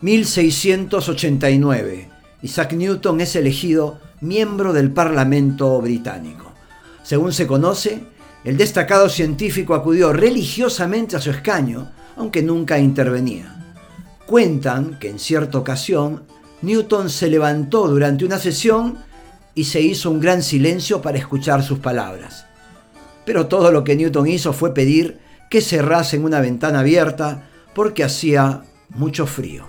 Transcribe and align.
1689. 0.00 2.08
Isaac 2.42 2.72
Newton 2.72 3.20
es 3.20 3.36
elegido 3.36 4.00
miembro 4.20 4.72
del 4.72 4.90
Parlamento 4.90 5.78
británico. 5.80 6.50
Según 7.02 7.34
se 7.34 7.46
conoce, 7.46 8.02
el 8.44 8.56
destacado 8.56 9.10
científico 9.10 9.74
acudió 9.74 10.14
religiosamente 10.14 11.16
a 11.16 11.20
su 11.20 11.30
escaño, 11.30 11.90
aunque 12.16 12.42
nunca 12.42 12.78
intervenía. 12.78 13.76
Cuentan 14.26 14.98
que 14.98 15.10
en 15.10 15.18
cierta 15.18 15.58
ocasión 15.58 16.22
Newton 16.62 17.10
se 17.10 17.28
levantó 17.28 17.86
durante 17.86 18.24
una 18.24 18.38
sesión 18.38 18.96
y 19.54 19.64
se 19.64 19.82
hizo 19.82 20.10
un 20.10 20.20
gran 20.20 20.42
silencio 20.42 21.02
para 21.02 21.18
escuchar 21.18 21.62
sus 21.62 21.80
palabras. 21.80 22.46
Pero 23.26 23.48
todo 23.48 23.70
lo 23.70 23.84
que 23.84 23.96
Newton 23.96 24.28
hizo 24.28 24.54
fue 24.54 24.72
pedir 24.72 25.18
que 25.50 25.60
cerrasen 25.60 26.24
una 26.24 26.40
ventana 26.40 26.80
abierta 26.80 27.50
porque 27.74 28.04
hacía 28.04 28.62
mucho 29.00 29.24
frío. 29.24 29.64